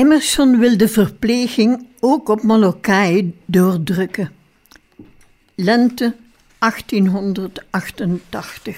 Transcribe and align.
Emerson 0.00 0.58
wil 0.58 0.76
de 0.76 0.88
verpleging 0.88 1.86
ook 2.00 2.28
op 2.28 2.42
Molokai 2.42 3.34
doordrukken. 3.44 4.32
Lente 5.54 6.14
1888. 6.58 8.76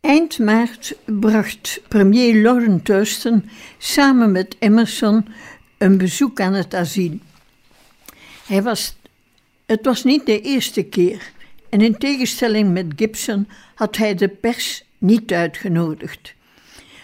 Eind 0.00 0.38
maart 0.38 0.96
bracht 1.04 1.80
premier 1.88 2.42
Lawrence 2.42 2.82
Thurston 2.82 3.48
samen 3.78 4.32
met 4.32 4.56
Emerson 4.58 5.26
een 5.78 5.98
bezoek 5.98 6.40
aan 6.40 6.52
het 6.52 6.74
asiel. 6.74 7.18
Hij 8.46 8.62
was, 8.62 8.96
het 9.66 9.84
was 9.84 10.04
niet 10.04 10.26
de 10.26 10.40
eerste 10.40 10.82
keer 10.82 11.32
en 11.68 11.80
in 11.80 11.98
tegenstelling 11.98 12.72
met 12.72 12.86
Gibson 12.96 13.48
had 13.74 13.96
hij 13.96 14.14
de 14.14 14.28
pers 14.28 14.84
niet 14.98 15.32
uitgenodigd. 15.32 16.34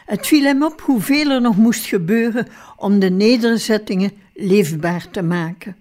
Het 0.08 0.26
viel 0.26 0.42
hem 0.42 0.62
op 0.62 0.80
hoeveel 0.80 1.30
er 1.30 1.40
nog 1.40 1.56
moest 1.56 1.86
gebeuren 1.86 2.46
om 2.76 2.98
de 2.98 3.10
nederzettingen 3.10 4.12
leefbaar 4.34 5.10
te 5.10 5.22
maken. 5.22 5.76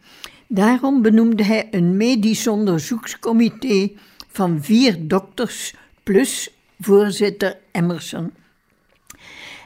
Daarom 0.47 1.01
benoemde 1.01 1.43
hij 1.43 1.67
een 1.71 1.97
medisch 1.97 2.47
onderzoekscomité 2.47 3.91
van 4.27 4.63
vier 4.63 5.07
dokters 5.07 5.75
plus 6.03 6.49
voorzitter 6.79 7.57
Emerson. 7.71 8.33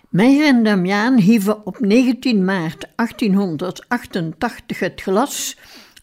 Meijer 0.10 0.46
en 0.46 0.64
Damiaan 0.64 1.18
hieven 1.18 1.66
op 1.66 1.80
19 1.80 2.46
maart 2.46 2.88
1888 2.96 4.80
het 4.80 5.02
glas 5.02 5.58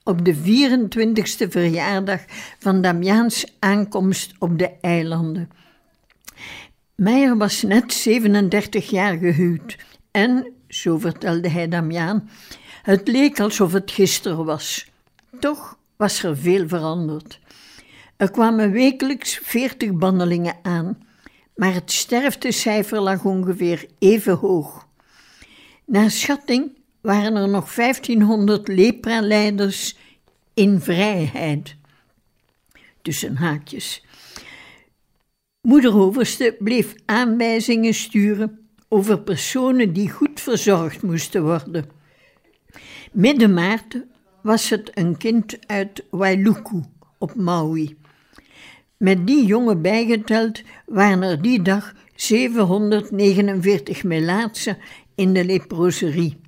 op 0.05 0.25
de 0.25 0.35
24e 0.35 1.49
verjaardag 1.49 2.21
van 2.59 2.83
Damiaans 2.83 3.57
aankomst 3.59 4.35
op 4.39 4.59
de 4.59 4.71
eilanden. 4.81 5.58
Meijer 6.99 7.37
was 7.37 7.63
net 7.63 7.93
37 7.93 8.91
jaar 8.91 9.17
gehuwd 9.17 9.77
en, 10.11 10.53
zo 10.69 10.99
vertelde 10.99 11.49
hij 11.49 11.69
Damiaan, 11.69 12.31
het 12.83 13.09
leek 13.09 13.41
alsof 13.41 13.73
het 13.73 13.91
gisteren 13.91 14.45
was. 14.45 14.91
Toch 15.41 15.79
was 15.97 16.23
er 16.23 16.37
veel 16.37 16.69
veranderd. 16.69 17.41
Er 18.17 18.31
kwamen 18.31 18.71
wekelijks 18.71 19.41
40 19.43 19.93
bandelingen 19.93 20.57
aan, 20.63 20.99
maar 21.55 21.75
het 21.75 21.93
sterftecijfer 21.93 23.01
lag 23.01 23.25
ongeveer 23.25 23.87
even 23.99 24.35
hoog. 24.35 24.87
Naar 25.85 26.11
schatting 26.11 26.71
waren 27.01 27.37
er 27.37 27.49
nog 27.49 27.75
1500 27.75 28.69
lepra-leiders 28.69 29.97
in 30.55 30.81
vrijheid. 30.81 31.77
Tussen 33.03 33.37
haakjes. 33.37 34.03
Moeder 35.69 35.97
Overste 35.97 36.57
bleef 36.59 36.95
aanwijzingen 37.05 37.95
sturen 37.95 38.59
over 38.89 39.21
personen 39.21 39.93
die 39.93 40.11
goed 40.11 40.41
verzorgd 40.41 41.03
moesten 41.03 41.43
worden. 41.43 41.85
Midden 43.13 43.55
maart 43.55 44.05
was 44.43 44.71
het 44.71 44.91
een 44.95 45.17
kind 45.17 45.59
uit 45.67 46.05
Wailuku 46.11 46.83
op 47.19 47.35
Maui. 47.35 47.97
Met 48.97 49.27
die 49.27 49.47
jongen 49.47 49.83
bijgeteld 49.83 50.63
waren 50.87 51.23
er 51.23 51.43
die 51.43 51.63
dag 51.63 51.95
749 52.15 54.05
melaatsen 54.05 54.79
in 55.15 55.33
de 55.33 55.45
leproserie. 55.45 56.41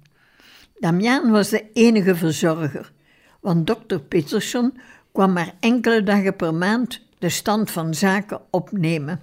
Damiaan 0.79 1.31
was 1.31 1.49
de 1.49 1.71
enige 1.73 2.15
verzorger, 2.15 2.93
want 3.41 3.67
dokter 3.67 4.01
Peterson 4.01 4.79
kwam 5.13 5.33
maar 5.33 5.55
enkele 5.61 6.03
dagen 6.03 6.37
per 6.37 6.55
maand 6.55 7.09
de 7.21 7.29
stand 7.29 7.71
van 7.71 7.95
zaken 7.95 8.41
opnemen. 8.51 9.21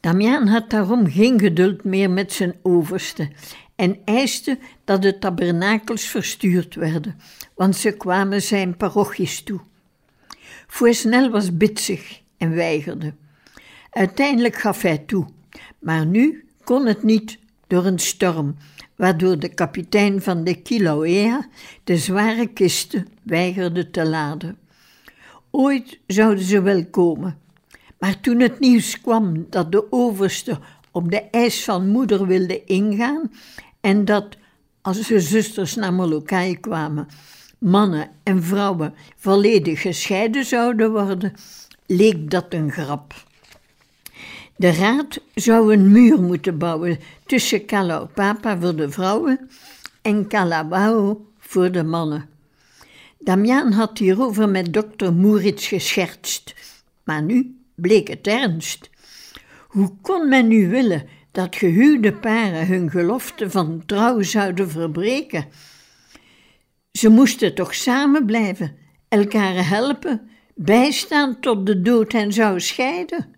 Damiaan 0.00 0.46
had 0.46 0.70
daarom 0.70 1.10
geen 1.10 1.40
geduld 1.40 1.84
meer 1.84 2.10
met 2.10 2.32
zijn 2.32 2.54
overste 2.62 3.30
en 3.74 3.98
eiste 4.04 4.58
dat 4.84 5.02
de 5.02 5.18
tabernakels 5.18 6.04
verstuurd 6.04 6.74
werden, 6.74 7.20
want 7.54 7.76
ze 7.76 7.92
kwamen 7.92 8.42
zijn 8.42 8.76
parochies 8.76 9.42
toe. 9.42 9.60
Fouesnel 10.66 11.30
was 11.30 11.56
bitsig 11.56 12.20
en 12.36 12.50
weigerde. 12.50 13.14
Uiteindelijk 13.90 14.56
gaf 14.56 14.82
hij 14.82 14.98
toe, 14.98 15.26
maar 15.78 16.06
nu 16.06 16.44
kon 16.64 16.86
het 16.86 17.02
niet 17.02 17.38
door 17.66 17.84
een 17.84 17.98
storm, 17.98 18.56
waardoor 18.96 19.38
de 19.38 19.54
kapitein 19.54 20.22
van 20.22 20.44
de 20.44 20.54
Kilauea 20.54 21.48
de 21.84 21.96
zware 21.96 22.46
kisten 22.46 23.08
weigerde 23.22 23.90
te 23.90 24.06
laden. 24.06 24.58
Ooit 25.56 25.98
zouden 26.06 26.44
ze 26.44 26.62
wel 26.62 26.84
komen. 26.86 27.38
Maar 27.98 28.20
toen 28.20 28.40
het 28.40 28.60
nieuws 28.60 29.00
kwam 29.00 29.46
dat 29.50 29.72
de 29.72 29.92
overste 29.92 30.58
op 30.90 31.10
de 31.10 31.20
eis 31.30 31.64
van 31.64 31.88
moeder 31.88 32.26
wilde 32.26 32.64
ingaan 32.64 33.32
en 33.80 34.04
dat, 34.04 34.36
als 34.82 35.06
de 35.06 35.20
zusters 35.20 35.74
naar 35.74 35.92
Molokai 35.92 36.60
kwamen, 36.60 37.06
mannen 37.58 38.10
en 38.22 38.42
vrouwen 38.42 38.94
volledig 39.16 39.80
gescheiden 39.80 40.44
zouden 40.44 40.92
worden, 40.92 41.32
leek 41.86 42.30
dat 42.30 42.46
een 42.48 42.72
grap. 42.72 43.14
De 44.56 44.72
raad 44.72 45.20
zou 45.34 45.72
een 45.72 45.92
muur 45.92 46.22
moeten 46.22 46.58
bouwen 46.58 46.98
tussen 47.26 47.64
Kalaupapa 47.64 48.58
voor 48.58 48.76
de 48.76 48.90
vrouwen 48.90 49.50
en 50.02 50.26
Kalawao 50.26 51.26
voor 51.38 51.72
de 51.72 51.84
mannen. 51.84 52.33
Damiaan 53.24 53.72
had 53.72 53.98
hierover 53.98 54.48
met 54.48 54.72
dokter 54.72 55.12
Moerits 55.12 55.66
geschertst, 55.66 56.54
maar 57.04 57.22
nu 57.22 57.58
bleek 57.74 58.08
het 58.08 58.26
ernst. 58.26 58.90
Hoe 59.68 59.96
kon 60.02 60.28
men 60.28 60.48
nu 60.48 60.68
willen 60.68 61.08
dat 61.32 61.56
gehuwde 61.56 62.12
paren 62.12 62.66
hun 62.66 62.90
gelofte 62.90 63.50
van 63.50 63.82
trouw 63.86 64.22
zouden 64.22 64.70
verbreken? 64.70 65.48
Ze 66.92 67.08
moesten 67.08 67.54
toch 67.54 67.74
samen 67.74 68.26
blijven, 68.26 68.76
elkaar 69.08 69.68
helpen, 69.68 70.30
bijstaan 70.54 71.40
tot 71.40 71.66
de 71.66 71.82
dood 71.82 72.12
hen 72.12 72.32
zou 72.32 72.60
scheiden. 72.60 73.34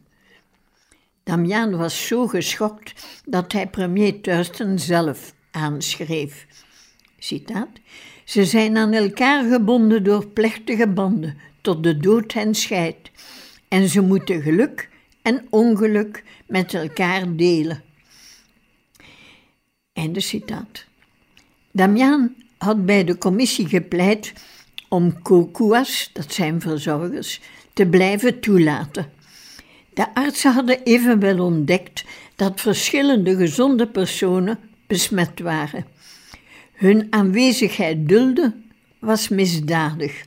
Damiaan 1.24 1.76
was 1.76 2.06
zo 2.06 2.26
geschokt 2.26 3.06
dat 3.24 3.52
hij 3.52 3.68
premier 3.68 4.20
Thurston 4.20 4.78
zelf 4.78 5.34
aanschreef. 5.50 6.46
Citaat. 7.18 7.70
Ze 8.26 8.44
zijn 8.44 8.76
aan 8.76 8.92
elkaar 8.92 9.44
gebonden 9.44 10.04
door 10.04 10.26
plechtige 10.26 10.88
banden, 10.88 11.38
tot 11.60 11.82
de 11.82 11.96
dood 11.96 12.32
hen 12.32 12.54
scheidt. 12.54 13.10
En 13.68 13.88
ze 13.88 14.00
moeten 14.00 14.42
geluk 14.42 14.88
en 15.22 15.46
ongeluk 15.50 16.24
met 16.46 16.74
elkaar 16.74 17.36
delen. 17.36 17.82
Einde 19.92 20.20
citaat. 20.20 20.84
Damiaan 21.70 22.34
had 22.58 22.86
bij 22.86 23.04
de 23.04 23.18
commissie 23.18 23.68
gepleit 23.68 24.32
om 24.88 25.22
kokuas, 25.22 26.10
dat 26.12 26.32
zijn 26.32 26.60
verzorgers, 26.60 27.40
te 27.72 27.86
blijven 27.86 28.40
toelaten. 28.40 29.12
De 29.94 30.14
artsen 30.14 30.52
hadden 30.52 30.82
evenwel 30.82 31.44
ontdekt 31.44 32.04
dat 32.36 32.60
verschillende 32.60 33.36
gezonde 33.36 33.86
personen 33.86 34.58
besmet 34.86 35.40
waren. 35.40 35.86
Hun 36.76 37.06
aanwezigheid 37.10 38.08
dulden 38.08 38.64
was 38.98 39.28
misdadig. 39.28 40.24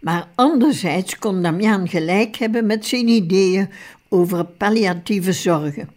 Maar 0.00 0.28
anderzijds 0.34 1.18
kon 1.18 1.42
Damian 1.42 1.88
gelijk 1.88 2.36
hebben 2.36 2.66
met 2.66 2.86
zijn 2.86 3.08
ideeën 3.08 3.68
over 4.08 4.44
palliatieve 4.44 5.32
zorgen. 5.32 5.90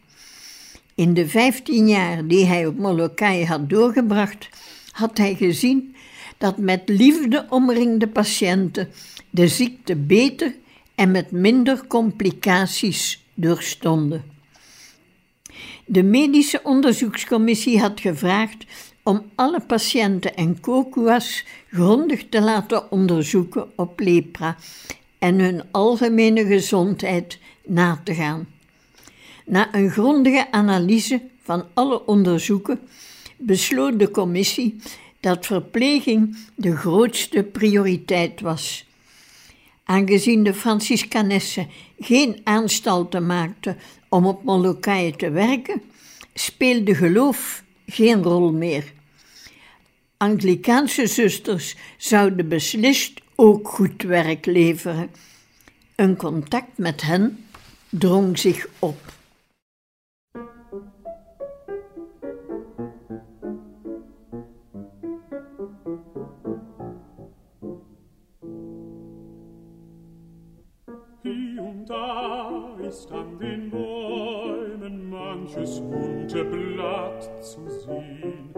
In 0.96 1.14
de 1.14 1.28
vijftien 1.28 1.88
jaar 1.88 2.28
die 2.28 2.46
hij 2.46 2.66
op 2.66 2.78
Molokai 2.78 3.46
had 3.46 3.70
doorgebracht, 3.70 4.50
had 4.92 5.18
hij 5.18 5.36
gezien 5.36 5.96
dat 6.38 6.58
met 6.58 6.82
liefde 6.86 7.46
omringde 7.50 8.08
patiënten 8.08 8.90
de 9.30 9.48
ziekte 9.48 9.96
beter 9.96 10.56
en 10.96 11.12
met 11.12 11.32
minder 11.32 11.88
complicaties 11.88 13.26
doorstonden. 13.34 14.24
De 15.86 16.04
medische 16.04 16.60
onderzoekscommissie 16.64 17.80
had 17.80 18.00
gevraagd 18.00 18.66
om 19.06 19.22
alle 19.36 19.60
patiënten 19.62 20.36
en 20.36 20.60
kokuas 20.60 21.46
grondig 21.72 22.30
te 22.30 22.42
laten 22.42 22.92
onderzoeken 22.92 23.68
op 23.76 24.00
lepra 24.00 24.56
en 25.20 25.40
hun 25.40 25.64
algemene 25.72 26.46
gezondheid 26.46 27.38
na 27.66 28.02
te 28.04 28.14
gaan. 28.14 28.48
Na 29.46 29.76
een 29.76 29.90
grondige 29.90 30.52
analyse 30.52 31.22
van 31.44 31.66
alle 31.74 32.06
onderzoeken 32.06 32.80
besloot 33.38 34.00
de 34.00 34.12
commissie 34.12 34.76
dat 35.20 35.46
verpleging 35.46 36.38
de 36.56 36.76
grootste 36.76 37.44
prioriteit 37.44 38.42
was. 38.42 38.86
Aangezien 39.84 40.44
de 40.44 40.54
Franciscanessen 40.54 41.68
geen 42.00 42.42
aanstalten 42.44 43.26
maakten 43.26 43.78
om 44.10 44.26
op 44.26 44.44
Molokai 44.44 45.12
te 45.12 45.30
werken, 45.30 45.82
speelde 46.34 46.96
geloof 46.96 47.64
geen 47.86 48.24
rol 48.24 48.52
meer. 48.52 48.94
Anglikaanse 50.18 51.08
zusters 51.08 51.76
zouden 51.98 52.50
beslist 52.50 53.22
ook 53.36 53.68
goed 53.68 54.02
werk 54.02 54.46
leveren. 54.46 55.10
Een 55.96 56.16
contact 56.16 56.78
met 56.78 57.02
hen 57.02 57.46
drong 57.90 58.40
zich 58.40 58.68
op. 58.80 59.14
Hier 71.22 71.64
und 71.64 71.90
da 71.90 72.78
ist 72.88 73.12
an 73.12 73.40
den 73.40 73.72
manches 75.46 75.80
bunte 75.80 76.44
Blatt 76.44 77.24
zu 77.44 77.70
sehen. 77.70 78.54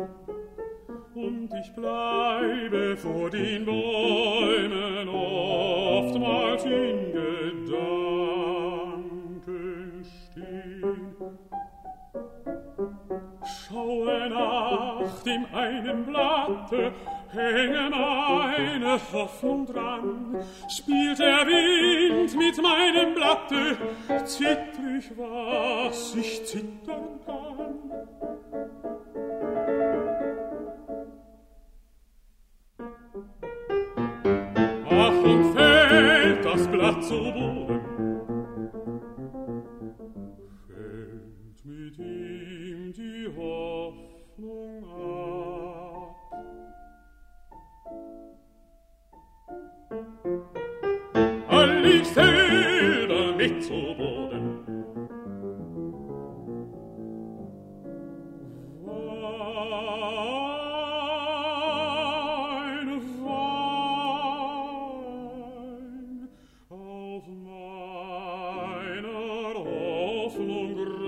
Und 1.14 1.50
ich 1.54 1.74
bleibe 1.74 2.96
vor 2.96 3.30
den 3.30 3.66
Bäumen 3.66 5.10
oftmals 5.10 6.64
in 6.66 7.12
Gedanken 7.12 8.14
stehen. 10.04 11.16
Schaue 13.44 14.30
nach 14.30 15.24
dem 15.24 15.46
einen 15.54 16.06
Blatte, 16.06 16.94
hänge 17.32 17.90
meine 17.90 19.00
Hoffnung 19.12 19.66
dran. 19.66 20.38
Spielt 20.70 21.20
der 21.20 21.46
Wind 21.46 22.36
mit 22.36 22.62
meinem 22.62 23.14
Blatte, 23.14 23.78
zittrig, 24.26 25.12
was 25.18 26.16
ich 26.16 26.46
zittern 26.46 27.20
kann. 27.26 27.48
Ach, 34.90 35.24
und 35.24 35.56
fällt 35.56 36.46
das 36.46 36.68
Blatt 36.68 37.04
zu 37.04 37.16
Boden, 37.16 37.67
long 70.40 71.07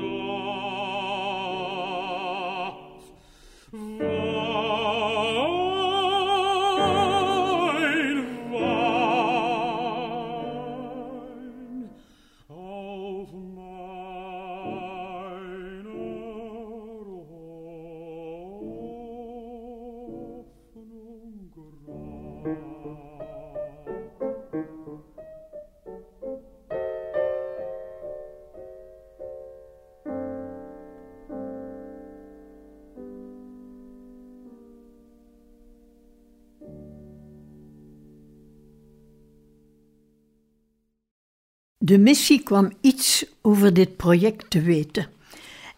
De 41.90 41.98
missie 41.98 42.44
kwam 42.44 42.72
iets 42.82 43.26
over 43.42 43.74
dit 43.74 43.98
project 43.98 44.50
te 44.50 44.62
weten. 44.62 45.08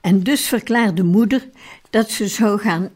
En 0.01 0.23
dus 0.23 0.47
verklaarde 0.47 1.03
moeder 1.03 1.49
dat 1.89 2.09
ze 2.09 2.27
zou 2.27 2.59
gaan, 2.59 2.89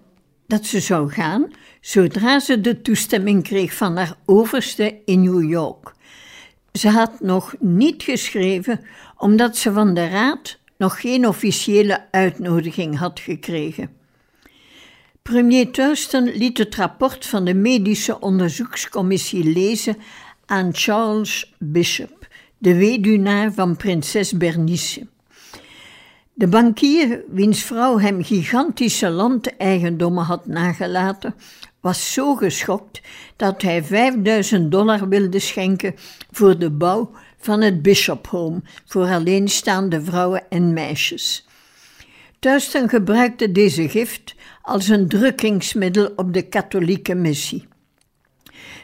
dat 0.48 0.66
ze 0.66 0.80
zou 0.80 1.12
gaan 1.12 1.52
zodra 1.82 2.40
ze 2.40 2.62
de 2.62 2.82
toestemming 2.82 3.44
kreeg 3.44 3.74
van 3.74 3.98
haar 3.98 4.18
overste 4.26 5.02
in 5.06 5.22
New 5.22 5.50
York. 5.50 5.94
Ze 6.72 6.90
had 6.90 7.20
nog 7.20 7.56
niet 7.60 8.04
geschreven 8.04 8.80
omdat 9.18 9.58
ze 9.58 9.72
van 9.74 9.94
de 9.94 10.08
raad 10.08 10.58
nog 10.78 11.02
geen 11.02 11.28
officiële 11.28 12.06
uitnodiging 12.12 12.98
had 12.98 13.20
gekregen. 13.20 13.90
Premier 15.22 15.72
Thurston 15.72 16.24
liet 16.24 16.58
het 16.58 16.76
rapport 16.76 17.26
van 17.26 17.46
de 17.46 17.54
medische 17.54 18.20
onderzoekscommissie 18.20 19.44
lezen 19.44 19.98
aan 20.46 20.70
Charles 20.74 21.54
Bishop, 21.60 22.15
de 22.66 22.76
weduwnaar 22.76 23.54
van 23.54 23.76
prinses 23.76 24.32
Bernice. 24.38 25.08
De 26.34 26.48
bankier, 26.48 27.24
wiens 27.28 27.64
vrouw 27.64 28.00
hem 28.00 28.24
gigantische 28.24 29.10
landeigendommen 29.10 30.24
had 30.24 30.46
nagelaten, 30.46 31.36
was 31.80 32.14
zo 32.14 32.36
geschokt 32.36 33.02
dat 33.36 33.62
hij 33.62 33.84
5000 33.84 34.72
dollar 34.72 35.10
wilde 35.10 35.40
schenken 35.40 35.96
voor 36.32 36.60
de 36.60 36.72
bouw 36.72 37.12
van 37.38 37.62
het 37.62 37.82
Bishop 37.82 38.28
Home 38.28 38.62
voor 38.86 39.08
alleenstaande 39.08 40.02
vrouwen 40.02 40.50
en 40.50 40.74
meisjes. 40.74 41.48
Thuiston 42.40 42.90
gebruikte 42.90 43.52
deze 43.52 43.90
gift 43.90 44.36
als 44.62 44.88
een 44.88 45.08
drukkingsmiddel 45.08 46.14
op 46.16 46.34
de 46.34 46.42
katholieke 46.42 47.16
missie. 47.16 47.68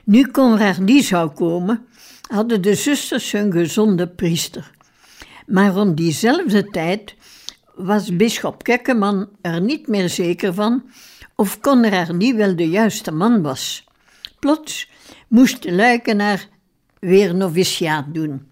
Nu 0.04 0.28
Conradie 0.32 1.04
zou 1.04 1.30
komen, 1.30 1.86
hadden 2.32 2.62
de 2.62 2.76
zusters 2.76 3.32
hun 3.32 3.52
gezonde 3.52 4.08
priester. 4.08 4.72
Maar 5.46 5.72
rond 5.72 5.98
diezelfde 5.98 6.64
tijd 6.64 7.16
was 7.76 8.16
bisschop 8.16 8.64
Kekkeman 8.64 9.30
er 9.42 9.62
niet 9.62 9.88
meer 9.88 10.10
zeker 10.10 10.54
van 10.54 10.84
of 11.36 11.60
Conradie 11.60 12.34
wel 12.34 12.56
de 12.56 12.70
juiste 12.70 13.12
man 13.12 13.42
was. 13.42 13.88
Plots 14.40 14.90
moest 15.28 15.64
de 15.64 15.72
luikenaar 15.72 16.48
weer 17.00 17.36
noviciaat 17.36 18.14
doen. 18.14 18.48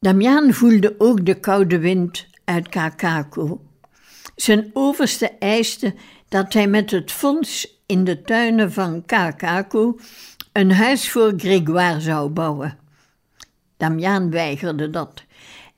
Damiaan 0.00 0.52
voelde 0.52 0.94
ook 0.98 1.26
de 1.26 1.40
koude 1.40 1.78
wind 1.78 2.26
uit 2.44 2.68
Kakako. 2.68 3.60
Zijn 4.36 4.70
overste 4.72 5.28
eiste 5.38 5.94
dat 6.28 6.52
hij 6.52 6.66
met 6.66 6.90
het 6.90 7.12
fonds 7.12 7.80
in 7.86 8.04
de 8.04 8.22
tuinen 8.22 8.72
van 8.72 9.04
Kakako 9.06 9.98
een 10.52 10.72
huis 10.72 11.10
voor 11.10 11.32
Grégoire 11.36 12.00
zou 12.00 12.28
bouwen. 12.28 12.78
Damiaan 13.76 14.30
weigerde 14.30 14.90
dat 14.90 15.26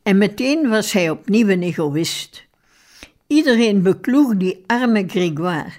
en 0.02 0.18
meteen 0.18 0.68
was 0.68 0.92
hij 0.92 1.10
opnieuw 1.10 1.48
een 1.48 1.62
egoïst. 1.62 2.46
Iedereen 3.26 3.82
bekloeg 3.82 4.36
die 4.36 4.64
arme 4.66 5.04
Grégoire. 5.06 5.72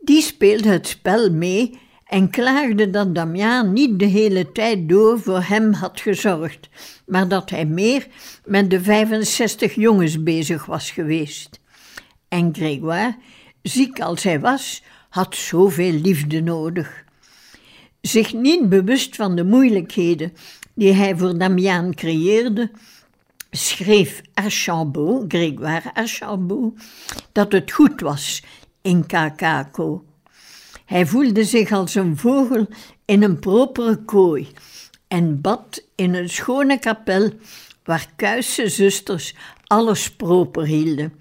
Die 0.00 0.22
speelde 0.22 0.68
het 0.68 0.86
spel 0.86 1.30
mee 1.30 1.78
en 2.06 2.30
klaagde 2.30 2.90
dat 2.90 3.14
Damiaan 3.14 3.72
niet 3.72 3.98
de 3.98 4.04
hele 4.04 4.52
tijd 4.52 4.88
door 4.88 5.20
voor 5.20 5.42
hem 5.42 5.72
had 5.72 6.00
gezorgd, 6.00 6.68
maar 7.06 7.28
dat 7.28 7.50
hij 7.50 7.66
meer 7.66 8.06
met 8.44 8.70
de 8.70 8.80
65 8.80 9.74
jongens 9.74 10.22
bezig 10.22 10.66
was 10.66 10.90
geweest. 10.90 11.60
En 12.28 12.54
Grégoire, 12.54 13.16
ziek 13.62 14.00
als 14.00 14.22
hij 14.22 14.40
was, 14.40 14.82
had 15.08 15.36
zoveel 15.36 15.92
liefde 15.92 16.40
nodig. 16.40 17.04
Zich 18.00 18.32
niet 18.32 18.68
bewust 18.68 19.16
van 19.16 19.36
de 19.36 19.44
moeilijkheden 19.44 20.32
die 20.74 20.92
hij 20.92 21.16
voor 21.16 21.38
Damiaan 21.38 21.94
creëerde, 21.94 22.70
schreef 23.50 24.20
Archambault, 24.34 25.24
Grégoire 25.32 25.94
Archambault, 25.94 26.80
dat 27.32 27.52
het 27.52 27.72
goed 27.72 28.00
was 28.00 28.42
in 28.82 29.06
Kakako. 29.06 30.04
Hij 30.84 31.06
voelde 31.06 31.44
zich 31.44 31.72
als 31.72 31.94
een 31.94 32.16
vogel 32.16 32.66
in 33.04 33.22
een 33.22 33.38
propere 33.38 34.04
kooi 34.04 34.48
en 35.08 35.40
bad 35.40 35.82
in 35.94 36.14
een 36.14 36.28
schone 36.28 36.78
kapel 36.78 37.30
waar 37.84 38.06
kuisse 38.16 38.68
zusters 38.68 39.34
alles 39.66 40.10
proper 40.10 40.64
hielden. 40.64 41.12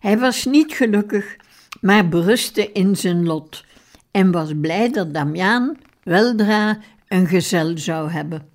Hij 0.00 0.18
was 0.18 0.44
niet 0.44 0.72
gelukkig, 0.72 1.36
maar 1.80 2.08
berustte 2.08 2.72
in 2.72 2.96
zijn 2.96 3.26
lot 3.26 3.64
en 4.12 4.30
was 4.30 4.52
blij 4.60 4.90
dat 4.90 5.14
Damiaan 5.14 5.76
weldra 6.02 6.78
een 7.08 7.26
gezel 7.26 7.78
zou 7.78 8.10
hebben. 8.10 8.48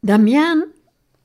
Damiaan, 0.00 0.64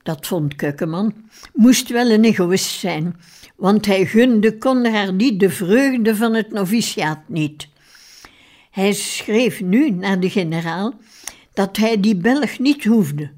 dat 0.03 0.27
vond 0.27 0.55
Keukeman, 0.55 1.13
moest 1.53 1.89
wel 1.89 2.09
een 2.09 2.23
egoïst 2.23 2.79
zijn, 2.79 3.15
want 3.55 3.85
hij 3.85 4.05
gunde 4.05 4.57
Conradi 4.57 5.37
de 5.37 5.49
vreugde 5.49 6.15
van 6.15 6.33
het 6.33 6.51
noviciaat 6.51 7.19
niet. 7.27 7.67
Hij 8.71 8.93
schreef 8.93 9.61
nu 9.61 9.89
naar 9.89 10.19
de 10.19 10.29
generaal 10.29 10.93
dat 11.53 11.77
hij 11.77 11.99
die 11.99 12.15
Belg 12.15 12.59
niet 12.59 12.85
hoefde. 12.85 13.31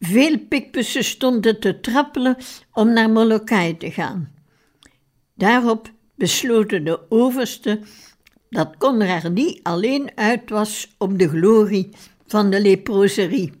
Veel 0.00 0.38
pikpussen 0.38 1.04
stonden 1.04 1.60
te 1.60 1.80
trappelen 1.80 2.36
om 2.72 2.92
naar 2.92 3.10
Molokai 3.10 3.76
te 3.76 3.90
gaan. 3.90 4.32
Daarop 5.34 5.90
besloten 6.14 6.84
de 6.84 7.00
overste 7.10 7.80
dat 8.50 8.76
Conradi 8.78 9.60
alleen 9.62 10.10
uit 10.14 10.50
was 10.50 10.94
op 10.98 11.18
de 11.18 11.28
glorie 11.28 11.88
van 12.26 12.50
de 12.50 12.60
leproserie. 12.60 13.52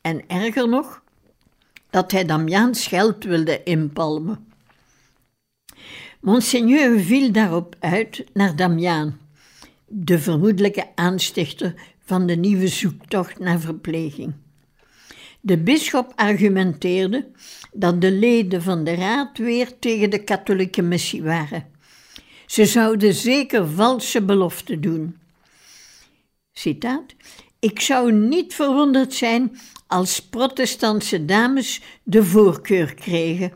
En 0.00 0.22
erger 0.26 0.68
nog, 0.68 1.02
dat 1.90 2.10
hij 2.12 2.24
Damiaans 2.24 2.86
geld 2.86 3.24
wilde 3.24 3.62
inpalmen. 3.62 4.46
Monseigneur 6.20 7.00
viel 7.00 7.32
daarop 7.32 7.76
uit 7.78 8.24
naar 8.32 8.56
Damiaan, 8.56 9.18
de 9.86 10.18
vermoedelijke 10.18 10.86
aanstichter 10.94 11.74
van 12.04 12.26
de 12.26 12.36
nieuwe 12.36 12.68
zoektocht 12.68 13.38
naar 13.38 13.60
verpleging. 13.60 14.34
De 15.40 15.58
bisschop 15.58 16.12
argumenteerde 16.14 17.28
dat 17.72 18.00
de 18.00 18.12
leden 18.12 18.62
van 18.62 18.84
de 18.84 18.94
raad 18.94 19.38
weer 19.38 19.78
tegen 19.78 20.10
de 20.10 20.24
katholieke 20.24 20.82
missie 20.82 21.22
waren. 21.22 21.71
Ze 22.52 22.66
zouden 22.66 23.14
zeker 23.14 23.68
valse 23.68 24.22
beloften 24.22 24.80
doen. 24.80 25.16
Citaat: 26.52 27.14
Ik 27.58 27.80
zou 27.80 28.12
niet 28.12 28.54
verwonderd 28.54 29.14
zijn 29.14 29.58
als 29.86 30.22
protestantse 30.22 31.24
dames 31.24 31.80
de 32.02 32.24
voorkeur 32.24 32.94
kregen, 32.94 33.52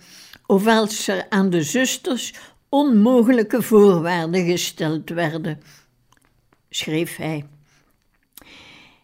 of 0.47 0.67
als 0.67 1.09
er 1.09 1.27
aan 1.29 1.51
de 1.51 1.63
zusters 1.63 2.35
onmogelijke 2.69 3.63
voorwaarden 3.63 4.45
gesteld 4.45 5.09
werden, 5.09 5.61
schreef 6.71 7.17
hij. 7.17 7.45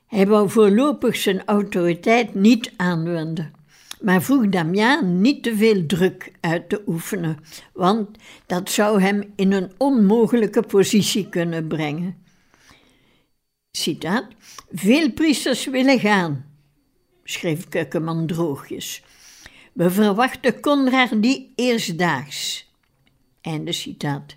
Hij 0.07 0.27
wou 0.27 0.51
voorlopig 0.51 1.17
zijn 1.17 1.45
autoriteit 1.45 2.35
niet 2.35 2.73
aanwenden, 2.77 3.53
maar 4.03 4.23
vroeg 4.23 4.49
Damiaan 4.49 5.21
niet 5.21 5.43
te 5.43 5.57
veel 5.57 5.87
druk 5.87 6.33
uit 6.41 6.69
te 6.69 6.83
oefenen, 6.87 7.39
want 7.73 8.19
dat 8.47 8.71
zou 8.71 9.01
hem 9.01 9.33
in 9.37 9.53
een 9.53 9.73
onmogelijke 9.77 10.63
positie 10.63 11.29
kunnen 11.29 11.67
brengen. 11.67 12.17
Citaat: 13.71 14.27
Veel 14.73 15.13
priesters 15.13 15.67
willen 15.67 16.01
gaan, 16.01 16.45
schreef 17.25 17.69
Keukeman 17.69 18.27
droogjes. 18.27 19.03
We 19.73 19.91
verwachten 19.91 20.61
Conrad 20.61 21.23
die 21.23 21.53
eerstdaags. 21.57 22.71
Einde 23.41 23.73
citaat. 23.73 24.37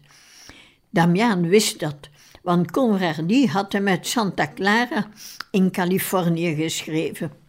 Damiaan 0.89 1.47
wist 1.47 1.79
dat, 1.79 2.09
want 2.43 2.71
Conradi 2.71 3.47
had 3.47 3.73
hem 3.73 3.87
uit 3.87 4.07
Santa 4.07 4.53
Clara 4.53 5.09
in 5.51 5.71
Californië 5.71 6.55
geschreven. 6.55 7.44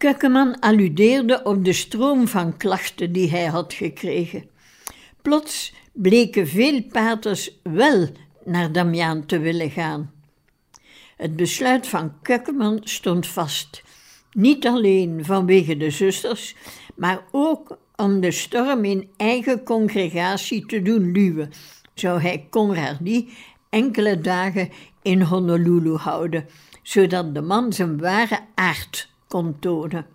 Kukkeman 0.00 0.60
alludeerde 0.60 1.42
op 1.42 1.64
de 1.64 1.72
stroom 1.72 2.28
van 2.28 2.56
klachten 2.56 3.12
die 3.12 3.30
hij 3.30 3.46
had 3.46 3.72
gekregen. 3.72 4.44
Plots 5.22 5.74
bleken 5.92 6.46
veel 6.46 6.82
paters 6.82 7.58
wel 7.62 8.08
naar 8.44 8.72
Damiaan 8.72 9.26
te 9.26 9.38
willen 9.38 9.70
gaan. 9.70 10.12
Het 11.16 11.36
besluit 11.36 11.86
van 11.86 12.12
Kukkeman 12.22 12.80
stond 12.82 13.26
vast, 13.26 13.82
niet 14.32 14.66
alleen 14.66 15.24
vanwege 15.24 15.76
de 15.76 15.90
zusters, 15.90 16.54
maar 16.96 17.24
ook 17.30 17.78
om 17.96 18.20
de 18.20 18.30
storm 18.30 18.84
in 18.84 19.08
eigen 19.16 19.62
congregatie 19.62 20.66
te 20.66 20.82
doen 20.82 21.12
luwen, 21.12 21.50
zou 21.94 22.20
hij 22.20 22.46
Conradi 22.50 23.28
enkele 23.70 24.20
dagen 24.20 24.70
in 25.02 25.22
Honolulu 25.22 25.94
houden, 25.94 26.46
zodat 26.82 27.34
de 27.34 27.42
man 27.42 27.72
zijn 27.72 27.98
ware 27.98 28.38
aard 28.54 29.08
kon 29.30 29.56
tonen. 29.58 30.06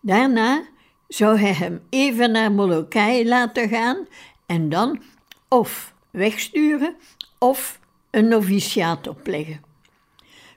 Daarna 0.00 0.62
zou 1.08 1.38
hij 1.38 1.52
hem 1.52 1.80
even 1.88 2.30
naar 2.30 2.52
Molokai 2.52 3.28
laten 3.28 3.68
gaan 3.68 4.06
en 4.46 4.68
dan 4.68 5.02
of 5.48 5.94
wegsturen 6.10 6.96
of 7.38 7.80
een 8.10 8.28
noviciaat 8.28 9.06
opleggen. 9.06 9.60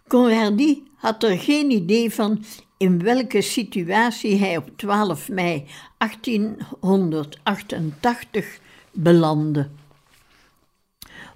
Conradi 0.07 0.83
had 0.95 1.23
er 1.23 1.37
geen 1.37 1.71
idee 1.71 2.13
van 2.13 2.43
in 2.77 3.03
welke 3.03 3.41
situatie 3.41 4.37
hij 4.37 4.57
op 4.57 4.69
12 4.75 5.29
mei 5.29 5.65
1888 5.97 8.59
belandde. 8.91 9.69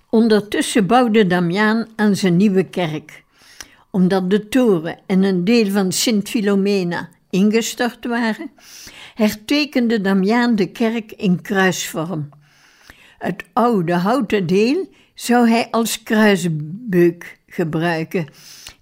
Ondertussen 0.10 0.88
bouwde 0.88 1.28
Damiaan 1.28 1.88
aan 1.96 2.16
zijn 2.16 2.38
nieuwe 2.38 2.64
kerk. 2.64 3.24
Omdat 3.96 4.30
de 4.30 4.48
toren 4.48 5.00
en 5.06 5.24
een 5.24 5.44
deel 5.44 5.72
van 5.72 5.92
Sint 5.92 6.30
Filomena 6.30 7.10
ingestort 7.30 8.06
waren, 8.06 8.52
hertekende 9.14 10.02
Damiaan 10.02 10.56
de 10.56 10.72
kerk 10.72 11.12
in 11.12 11.42
kruisvorm. 11.42 12.30
Het 13.18 13.44
oude 13.54 13.94
houten 13.94 14.48
deel 14.48 14.88
zou 15.14 15.50
hij 15.50 15.68
als 15.72 16.04
kruisbeuk 16.04 17.40
gebruiken, 17.48 18.28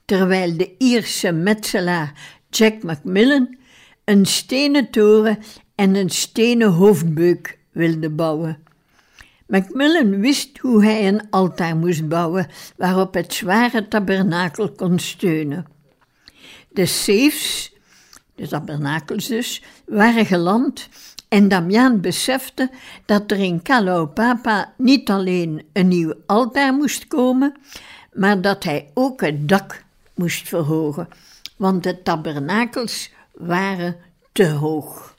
terwijl 0.05 0.58
de 0.58 0.75
Ierse 0.77 1.32
metselaar 1.32 2.39
Jack 2.50 2.84
Macmillan 2.84 3.58
een 4.05 4.25
stenen 4.25 4.89
toren 4.89 5.38
en 5.75 5.96
een 5.96 6.10
stenen 6.10 6.72
hoofdbeuk 6.72 7.60
wilde 7.72 8.10
bouwen. 8.10 8.63
Macmillan 9.53 10.19
wist 10.19 10.57
hoe 10.57 10.83
hij 10.83 11.07
een 11.07 11.29
altaar 11.29 11.75
moest 11.75 12.07
bouwen 12.07 12.48
waarop 12.77 13.13
het 13.13 13.33
zware 13.33 13.88
tabernakel 13.88 14.72
kon 14.72 15.00
steunen. 15.00 15.65
De 16.69 16.86
safes, 16.86 17.74
de 18.36 18.48
tabernakels 18.48 19.27
dus, 19.27 19.63
waren 19.86 20.25
geland 20.25 20.89
en 21.27 21.48
Damiaan 21.48 22.01
besefte 22.01 22.69
dat 23.05 23.31
er 23.31 23.38
in 23.38 23.62
Papa 24.13 24.74
niet 24.77 25.10
alleen 25.10 25.65
een 25.74 25.88
nieuw 25.88 26.13
altaar 26.25 26.74
moest 26.74 27.07
komen, 27.07 27.55
maar 28.13 28.41
dat 28.41 28.63
hij 28.63 28.89
ook 28.93 29.22
het 29.22 29.50
dak 29.50 29.83
moest 30.13 30.48
verhogen, 30.48 31.07
want 31.57 31.83
de 31.83 32.01
tabernakels 32.01 33.12
waren 33.31 33.95
te 34.31 34.50
hoog. 34.50 35.15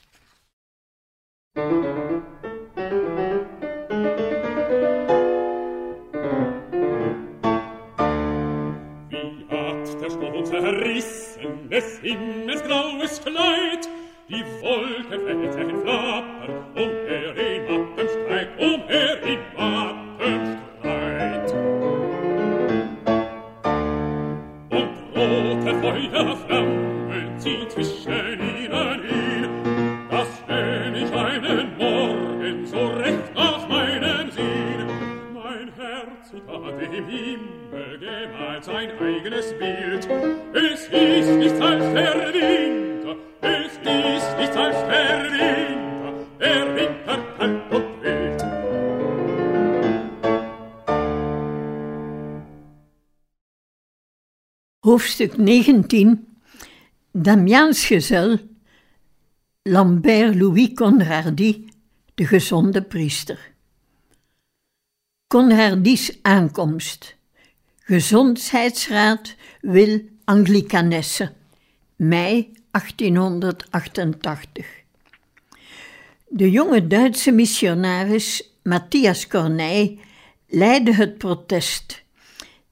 zerrissen 10.61 11.69
des 11.71 11.99
Himmels 12.01 12.63
graues 12.65 13.21
Kleid, 13.23 13.89
die 14.29 14.45
Wolke 14.61 15.19
fällt 15.21 15.55
er 15.57 15.69
in 15.69 15.85
Hoofdstuk 55.05 55.37
19 55.37 56.27
Damiaans 57.13 57.85
gezel 57.87 58.39
Lambert 59.63 60.35
Louis 60.35 60.75
Conradi, 60.75 61.69
de 62.15 62.27
gezonde 62.27 62.83
priester. 62.83 63.53
Conradis 65.27 66.19
aankomst. 66.23 67.17
Gezondheidsraad 67.79 69.35
wil 69.61 70.01
Anglicanesse. 70.25 71.33
Mei 71.97 72.53
1888. 72.71 74.67
De 76.29 76.51
jonge 76.51 76.87
Duitse 76.87 77.31
missionaris 77.31 78.51
Matthias 78.63 79.27
Corneille 79.27 79.99
leidde 80.47 80.95
het 80.95 81.19
protest. 81.19 82.04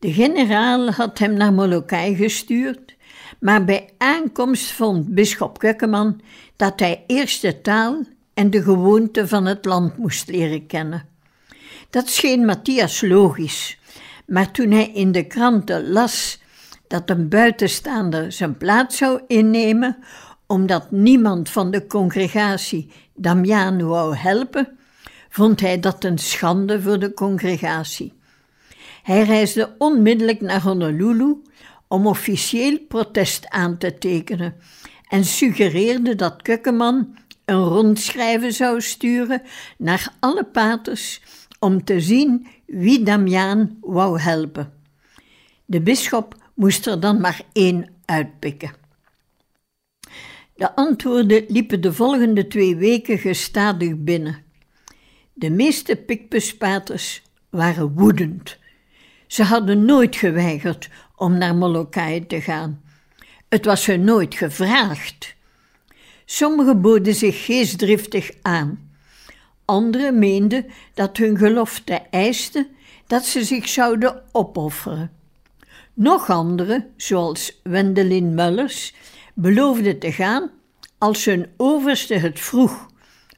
De 0.03 0.13
generaal 0.13 0.91
had 0.91 1.19
hem 1.19 1.33
naar 1.35 1.53
Molokai 1.53 2.17
gestuurd, 2.17 2.97
maar 3.41 3.65
bij 3.65 3.89
aankomst 3.99 4.73
vond 4.73 5.15
bisschop 5.15 5.59
Kukkeman 5.59 6.21
dat 6.57 6.81
hij 6.81 7.05
eerst 7.07 7.43
de 7.43 7.61
taal 7.61 8.05
en 8.35 8.51
de 8.51 8.63
gewoonten 8.63 9.29
van 9.29 9.47
het 9.47 9.65
land 9.65 9.97
moest 9.97 10.29
leren 10.29 10.67
kennen. 10.67 11.07
Dat 11.91 12.09
scheen 12.09 12.45
Matthias 12.45 13.01
logisch, 13.01 13.79
maar 14.27 14.51
toen 14.51 14.71
hij 14.71 14.91
in 14.91 15.13
de 15.13 15.27
kranten 15.27 15.91
las 15.91 16.43
dat 16.87 17.11
een 17.11 17.29
buitenstaander 17.29 18.33
zijn 18.33 18.57
plaats 18.57 18.97
zou 18.97 19.21
innemen, 19.27 19.99
omdat 20.47 20.91
niemand 20.91 21.49
van 21.49 21.71
de 21.71 21.87
congregatie 21.87 22.93
Damian 23.15 23.87
wou 23.87 24.17
helpen, 24.17 24.79
vond 25.29 25.61
hij 25.61 25.81
dat 25.81 26.05
een 26.05 26.19
schande 26.19 26.83
voor 26.83 26.99
de 26.99 27.15
congregatie. 27.15 28.21
Hij 29.03 29.23
reisde 29.23 29.75
onmiddellijk 29.79 30.41
naar 30.41 30.63
Honolulu 30.63 31.43
om 31.89 32.07
officieel 32.07 32.79
protest 32.89 33.49
aan 33.49 33.79
te 33.79 33.99
tekenen 33.99 34.55
en 35.09 35.25
suggereerde 35.25 36.15
dat 36.15 36.43
Kukkeman 36.43 37.17
een 37.45 37.65
rondschrijven 37.65 38.53
zou 38.53 38.81
sturen 38.81 39.43
naar 39.79 40.13
alle 40.21 40.45
paters 40.45 41.23
om 41.59 41.85
te 41.85 42.01
zien 42.01 42.47
wie 42.67 43.03
Damiaan 43.03 43.77
wou 43.81 44.21
helpen. 44.21 44.73
De 45.65 45.81
bisschop 45.81 46.37
moest 46.55 46.87
er 46.87 47.01
dan 47.01 47.21
maar 47.21 47.43
één 47.53 47.89
uitpikken. 48.05 48.75
De 50.55 50.75
antwoorden 50.75 51.45
liepen 51.49 51.81
de 51.81 51.93
volgende 51.93 52.47
twee 52.47 52.77
weken 52.77 53.19
gestadig 53.19 53.97
binnen. 53.97 54.43
De 55.33 55.51
meeste 55.51 55.97
pikpuspaters 55.97 57.23
waren 57.51 57.95
woedend. 57.95 58.61
Ze 59.33 59.43
hadden 59.43 59.85
nooit 59.85 60.17
geweigerd 60.17 60.89
om 61.17 61.39
naar 61.39 61.55
Molokai 61.55 62.27
te 62.27 62.41
gaan. 62.41 62.83
Het 63.49 63.65
was 63.65 63.87
hun 63.87 64.05
nooit 64.05 64.35
gevraagd. 64.35 65.35
Sommigen 66.25 66.81
boden 66.81 67.15
zich 67.15 67.45
geestdriftig 67.45 68.31
aan. 68.43 68.91
Anderen 69.65 70.19
meenden 70.19 70.67
dat 70.95 71.17
hun 71.17 71.37
gelofte 71.37 72.03
eiste 72.11 72.69
dat 73.07 73.25
ze 73.25 73.45
zich 73.45 73.69
zouden 73.69 74.23
opofferen. 74.33 75.11
Nog 75.95 76.31
anderen, 76.31 76.87
zoals 76.97 77.61
Wendelin 77.63 78.35
Mullers, 78.35 78.95
beloofden 79.35 79.99
te 79.99 80.13
gaan 80.13 80.51
als 80.99 81.25
hun 81.25 81.47
overste 81.57 82.15
het 82.15 82.41
vroeg, 82.41 82.87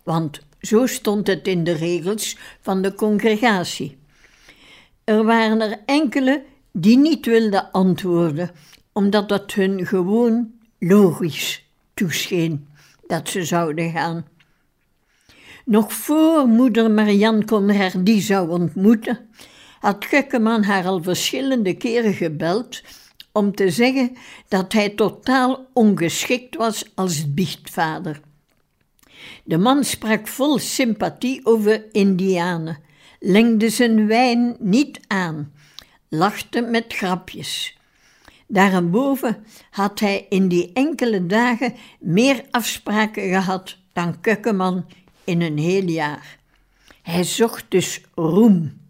want 0.03 0.41
zo 0.61 0.87
stond 0.87 1.27
het 1.27 1.49
in 1.49 1.65
de 1.65 1.73
regels 1.73 2.37
van 2.61 2.83
de 2.83 2.95
congregatie. 2.95 4.03
Er 5.05 5.25
waren 5.25 5.61
er 5.61 5.79
enkele 5.87 6.45
die 6.73 6.99
niet 6.99 7.27
wilden 7.27 7.71
antwoorden, 7.71 8.51
omdat 8.93 9.29
dat 9.29 9.53
hun 9.53 9.87
gewoon 9.87 10.53
logisch 10.79 11.65
toescheen 11.95 12.69
dat 13.07 13.29
ze 13.29 13.45
zouden 13.45 13.91
gaan. 13.91 14.27
Nog 15.65 15.93
voor 15.93 16.47
moeder 16.47 16.91
Marianne 16.91 17.45
Conradi 17.45 18.21
zou 18.21 18.49
ontmoeten, 18.49 19.29
had 19.81 20.05
Gekkeman 20.05 20.63
haar 20.63 20.87
al 20.87 21.03
verschillende 21.03 21.75
keren 21.75 22.15
gebeld 22.15 22.83
om 23.33 23.55
te 23.55 23.71
zeggen 23.71 24.17
dat 24.49 24.73
hij 24.73 24.89
totaal 24.89 25.67
ongeschikt 25.73 26.57
was 26.57 26.91
als 26.95 27.35
biechtvader. 27.35 28.21
De 29.45 29.59
man 29.59 29.85
sprak 29.85 30.29
vol 30.29 30.59
sympathie 30.59 31.47
over 31.47 31.85
Indianen, 31.93 32.79
lengde 33.25 33.71
zijn 33.71 34.07
wijn 34.07 34.57
niet 34.59 35.01
aan, 35.07 35.53
lachte 36.09 36.61
met 36.61 36.85
grapjes. 36.89 37.79
Daarboven 38.47 39.45
had 39.71 40.01
hij 40.01 40.27
in 40.29 40.49
die 40.49 40.71
enkele 40.73 41.27
dagen 41.27 41.75
meer 42.01 42.45
afspraken 42.51 43.29
gehad 43.29 43.77
dan 43.93 44.21
Kukkeman 44.21 44.87
in 45.25 45.41
een 45.41 45.59
heel 45.59 45.89
jaar. 45.89 46.39
Hij 47.03 47.25
zocht 47.25 47.65
dus 47.69 48.01
roem. 48.15 48.81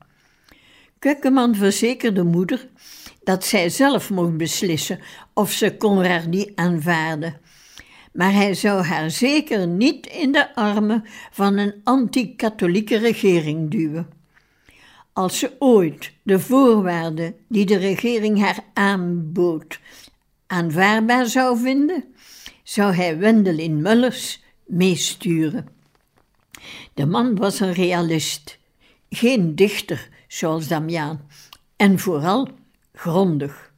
Kukkeman 0.98 1.54
verzekerde 1.54 2.22
moeder 2.22 2.68
dat 3.22 3.44
zij 3.44 3.68
zelf 3.68 4.10
mocht 4.10 4.36
beslissen 4.36 5.00
of 5.34 5.52
ze 5.52 5.76
Conradi 5.76 6.52
aanvaarde. 6.54 7.36
Maar 8.12 8.32
hij 8.32 8.54
zou 8.54 8.82
haar 8.82 9.10
zeker 9.10 9.66
niet 9.66 10.06
in 10.06 10.32
de 10.32 10.54
armen 10.54 11.04
van 11.30 11.58
een 11.58 11.74
anti-katholieke 11.84 12.96
regering 12.96 13.70
duwen. 13.70 14.13
Als 15.14 15.38
ze 15.38 15.52
ooit 15.58 16.12
de 16.22 16.40
voorwaarden 16.40 17.34
die 17.48 17.66
de 17.66 17.76
regering 17.76 18.40
haar 18.40 18.64
aanbood 18.72 19.80
aanvaardbaar 20.46 21.26
zou 21.26 21.58
vinden, 21.58 22.04
zou 22.62 22.94
hij 22.94 23.18
Wendelin 23.18 23.82
Mullers 23.82 24.42
meesturen. 24.66 25.68
De 26.94 27.06
man 27.06 27.36
was 27.36 27.60
een 27.60 27.72
realist, 27.72 28.58
geen 29.08 29.54
dichter 29.54 30.08
zoals 30.28 30.68
Damiaan, 30.68 31.28
en 31.76 31.98
vooral 31.98 32.48
grondig. 32.92 33.72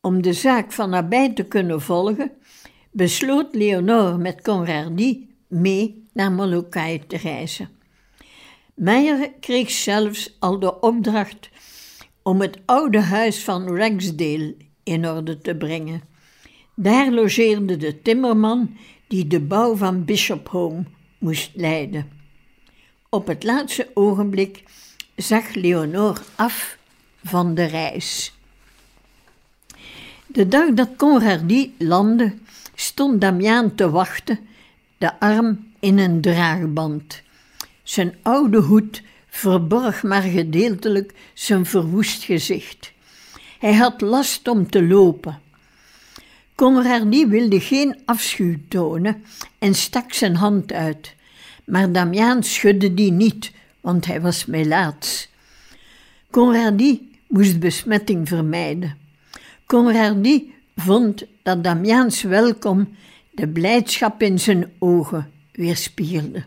Om 0.00 0.22
de 0.22 0.32
zaak 0.32 0.72
van 0.72 0.90
nabij 0.90 1.32
te 1.32 1.44
kunnen 1.44 1.80
volgen, 1.80 2.32
besloot 2.90 3.54
Leonore 3.54 4.18
met 4.18 4.42
Conradi 4.42 5.28
mee 5.48 6.04
naar 6.12 6.32
Molokai 6.32 7.06
te 7.06 7.16
reizen. 7.16 7.77
Meijer 8.78 9.32
kreeg 9.40 9.70
zelfs 9.70 10.36
al 10.38 10.58
de 10.58 10.80
opdracht 10.80 11.48
om 12.22 12.40
het 12.40 12.58
oude 12.64 13.00
huis 13.00 13.44
van 13.44 13.76
Ragsdale 13.76 14.56
in 14.82 15.08
orde 15.08 15.38
te 15.38 15.54
brengen. 15.54 16.02
Daar 16.74 17.10
logeerde 17.10 17.76
de 17.76 18.02
timmerman 18.02 18.76
die 19.08 19.26
de 19.26 19.40
bouw 19.40 19.76
van 19.76 20.04
Bishop 20.04 20.48
Home 20.48 20.84
moest 21.18 21.50
leiden. 21.54 22.10
Op 23.08 23.26
het 23.26 23.44
laatste 23.44 23.90
ogenblik 23.94 24.62
zag 25.16 25.54
Leonor 25.54 26.22
af 26.34 26.78
van 27.24 27.54
de 27.54 27.64
reis. 27.64 28.34
De 30.26 30.48
dag 30.48 30.70
dat 30.70 30.96
Conradi 30.96 31.74
landde, 31.78 32.34
stond 32.74 33.20
Damiaan 33.20 33.74
te 33.74 33.90
wachten, 33.90 34.38
de 34.98 35.20
arm 35.20 35.72
in 35.80 35.98
een 35.98 36.20
draagband. 36.20 37.22
Zijn 37.88 38.14
oude 38.22 38.58
hoed 38.58 39.02
verborg 39.28 40.02
maar 40.02 40.22
gedeeltelijk 40.22 41.12
zijn 41.34 41.66
verwoest 41.66 42.22
gezicht. 42.22 42.92
Hij 43.58 43.74
had 43.74 44.00
last 44.00 44.48
om 44.48 44.70
te 44.70 44.82
lopen. 44.86 45.40
Conradi 46.54 47.26
wilde 47.26 47.60
geen 47.60 47.96
afschuw 48.04 48.56
tonen 48.68 49.24
en 49.58 49.74
stak 49.74 50.12
zijn 50.12 50.34
hand 50.34 50.72
uit, 50.72 51.14
maar 51.64 51.92
Damiaan 51.92 52.42
schudde 52.42 52.94
die 52.94 53.12
niet, 53.12 53.52
want 53.80 54.06
hij 54.06 54.20
was 54.20 54.46
melaats. 54.46 55.28
Conradi 56.30 57.18
moest 57.28 57.58
besmetting 57.58 58.28
vermijden. 58.28 58.96
Conradi 59.66 60.54
vond 60.76 61.24
dat 61.42 61.64
Damiaans 61.64 62.22
welkom 62.22 62.96
de 63.30 63.48
blijdschap 63.48 64.22
in 64.22 64.40
zijn 64.40 64.72
ogen 64.78 65.30
weerspiegelde. 65.52 66.44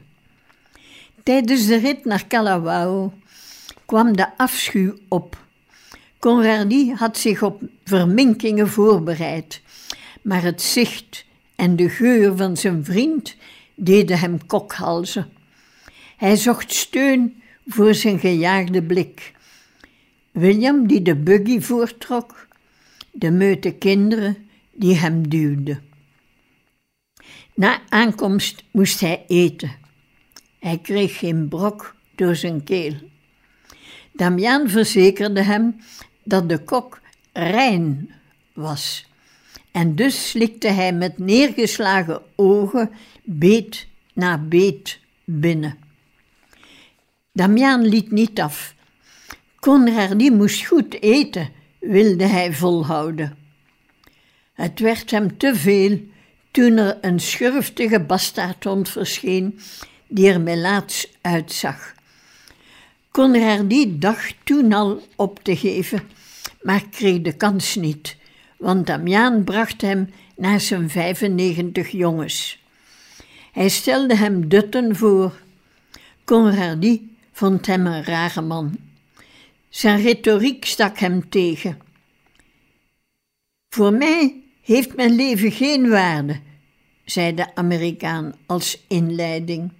Tijdens 1.24 1.68
de 1.68 1.78
rit 1.78 2.06
naar 2.06 2.28
Kalawao 2.28 3.14
kwam 3.86 4.16
de 4.16 4.38
afschuw 4.38 4.94
op. 5.08 5.38
Conradi 6.20 6.94
had 6.94 7.18
zich 7.18 7.44
op 7.44 7.62
verminkingen 7.84 8.70
voorbereid, 8.70 9.62
maar 10.22 10.44
het 10.44 10.62
zicht 10.62 11.26
en 11.56 11.76
de 11.76 11.90
geur 11.90 12.38
van 12.38 12.58
zijn 12.58 12.86
vriend 12.86 13.36
deden 13.76 14.20
hem 14.20 14.46
kokhalzen. 14.48 15.30
Hij 16.18 16.36
zocht 16.36 16.74
steun 16.74 17.42
voor 17.68 17.94
zijn 17.94 18.20
gejaagde 18.20 18.84
blik. 18.84 19.34
William, 20.32 20.88
die 20.88 21.02
de 21.02 21.16
buggy 21.16 21.60
voortrok, 21.60 22.48
de 23.12 23.32
meute 23.32 23.72
kinderen 23.72 24.38
die 24.72 24.96
hem 24.96 25.30
duwden. 25.30 25.84
Na 27.56 27.82
aankomst 27.90 28.64
moest 28.72 29.00
hij 29.00 29.26
eten. 29.28 29.81
Hij 30.62 30.78
kreeg 30.78 31.18
geen 31.18 31.48
brok 31.48 31.96
door 32.16 32.36
zijn 32.36 32.64
keel. 32.64 32.94
Damiaan 34.14 34.70
verzekerde 34.70 35.42
hem 35.42 35.76
dat 36.24 36.50
de 36.50 36.58
kok 36.58 37.00
rein 37.34 38.12
was. 38.54 39.06
En 39.72 39.96
dus 39.96 40.30
slikte 40.30 40.68
hij 40.68 40.94
met 40.94 41.18
neergeslagen 41.18 42.22
ogen 42.36 42.92
beet 43.24 43.88
na 44.14 44.38
beet 44.38 45.00
binnen. 45.26 45.78
Damiaan 47.34 47.86
liet 47.86 48.12
niet 48.12 48.40
af. 48.40 48.76
Conradi 49.60 50.32
moest 50.32 50.66
goed 50.66 51.02
eten, 51.02 51.50
wilde 51.80 52.26
hij 52.26 52.54
volhouden. 52.54 53.38
Het 54.54 54.80
werd 54.80 55.12
hem 55.12 55.38
te 55.38 55.56
veel 55.56 56.00
toen 56.52 56.78
er 56.78 56.98
een 57.02 57.20
schurftige 57.20 58.00
bastaardhond 58.00 58.90
verscheen 58.90 59.60
die 60.12 60.30
er 60.32 60.42
melaats 60.42 61.08
uitzag. 61.22 61.94
Conradi 63.12 64.00
dacht 64.00 64.36
toen 64.44 64.74
al 64.74 65.08
op 65.16 65.44
te 65.44 65.56
geven, 65.56 66.02
maar 66.62 66.84
kreeg 66.90 67.22
de 67.22 67.34
kans 67.34 67.76
niet, 67.76 68.18
want 68.58 68.88
Damiaan 68.88 69.44
bracht 69.44 69.82
hem 69.82 70.10
naar 70.36 70.60
zijn 70.60 70.90
95 70.90 71.90
jongens. 71.90 72.60
Hij 73.52 73.70
stelde 73.70 74.16
hem 74.16 74.48
Dutten 74.50 74.96
voor. 74.96 75.40
Conradi 76.26 77.16
vond 77.32 77.66
hem 77.66 77.88
een 77.88 78.04
rare 78.04 78.42
man. 78.42 78.78
Zijn 79.70 80.02
retoriek 80.02 80.66
stak 80.66 80.98
hem 80.98 81.30
tegen. 81.30 81.80
Voor 83.70 83.94
mij 83.94 84.42
heeft 84.62 84.96
mijn 84.96 85.16
leven 85.16 85.52
geen 85.52 85.90
waarde, 85.90 86.40
zei 87.06 87.34
de 87.34 87.56
Amerikaan 87.56 88.36
als 88.46 88.84
inleiding. 88.88 89.72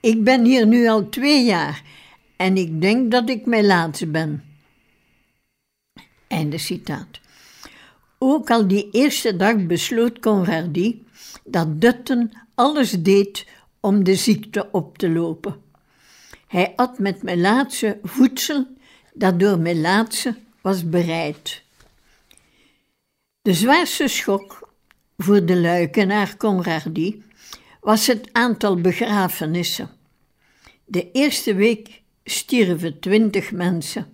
Ik 0.00 0.24
ben 0.24 0.44
hier 0.44 0.66
nu 0.66 0.88
al 0.88 1.08
twee 1.08 1.44
jaar 1.44 1.82
en 2.36 2.56
ik 2.56 2.80
denk 2.80 3.10
dat 3.10 3.28
ik 3.28 3.46
mijn 3.46 3.66
laatste 3.66 4.06
ben. 4.06 4.44
Einde 6.28 6.58
citaat. 6.58 7.20
Ook 8.18 8.50
al 8.50 8.68
die 8.68 8.88
eerste 8.90 9.36
dag 9.36 9.66
besloot 9.66 10.18
Conradi 10.18 11.04
dat 11.44 11.80
Dutten 11.80 12.32
alles 12.54 12.90
deed 12.90 13.46
om 13.80 14.04
de 14.04 14.14
ziekte 14.14 14.68
op 14.72 14.98
te 14.98 15.10
lopen. 15.10 15.60
Hij 16.46 16.72
at 16.76 16.98
met 16.98 17.22
Melaatse 17.22 17.98
voedsel 18.02 18.66
dat 19.14 19.40
door 19.40 19.58
Melaatse 19.58 20.36
was 20.60 20.88
bereid. 20.88 21.62
De 23.42 23.54
zwaarste 23.54 24.08
schok 24.08 24.68
voor 25.16 25.44
de 25.44 25.56
luikenaar 25.56 26.36
Conradi 26.36 27.22
was 27.80 28.06
het 28.06 28.28
aantal 28.32 28.80
begrafenissen. 28.80 29.90
De 30.84 31.10
eerste 31.10 31.54
week 31.54 32.02
stierven 32.24 33.00
twintig 33.00 33.52
mensen. 33.52 34.12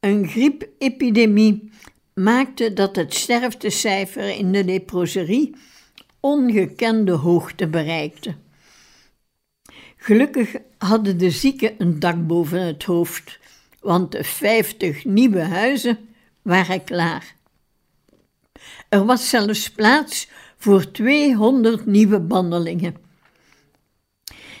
Een 0.00 0.28
griepepidemie 0.28 1.70
maakte 2.14 2.72
dat 2.72 2.96
het 2.96 3.14
sterftecijfer 3.14 4.28
in 4.28 4.52
de 4.52 4.64
leproserie 4.64 5.54
ongekende 6.20 7.12
hoogte 7.12 7.66
bereikte. 7.66 8.34
Gelukkig 9.96 10.54
hadden 10.78 11.18
de 11.18 11.30
zieken 11.30 11.74
een 11.78 11.98
dak 11.98 12.26
boven 12.26 12.60
het 12.60 12.84
hoofd, 12.84 13.38
want 13.80 14.12
de 14.12 14.24
vijftig 14.24 15.04
nieuwe 15.04 15.40
huizen 15.40 16.08
waren 16.42 16.84
klaar. 16.84 17.34
Er 18.88 19.04
was 19.04 19.28
zelfs 19.28 19.70
plaats 19.70 20.28
voor 20.66 20.90
200 20.90 21.86
nieuwe 21.86 22.20
bandelingen. 22.20 22.96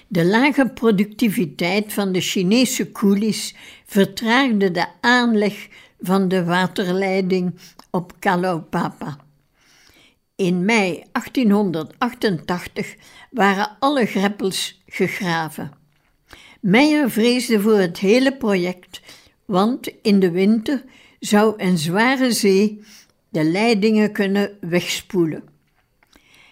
De 0.08 0.24
lage 0.24 0.68
productiviteit 0.68 1.92
van 1.92 2.12
de 2.12 2.20
Chinese 2.20 2.92
coolies 2.92 3.54
vertraagde 3.86 4.70
de 4.70 4.86
aanleg 5.00 5.68
van 6.00 6.28
de 6.28 6.44
waterleiding 6.44 7.54
op 7.90 8.12
Kalaupapa. 8.18 9.16
In 10.36 10.64
mei 10.64 11.04
1888 11.12 12.94
waren 13.30 13.76
alle 13.78 14.06
greppels 14.06 14.82
gegraven. 14.86 15.72
Meijer 16.60 17.10
vreesde 17.10 17.60
voor 17.60 17.78
het 17.78 17.98
hele 17.98 18.36
project, 18.36 19.00
want 19.44 19.88
in 20.02 20.20
de 20.20 20.30
winter 20.30 20.84
zou 21.18 21.54
een 21.56 21.78
zware 21.78 22.32
zee 22.32 22.82
de 23.28 23.44
leidingen 23.44 24.12
kunnen 24.12 24.50
wegspoelen. 24.60 25.55